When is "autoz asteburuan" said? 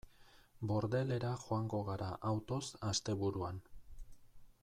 2.31-3.63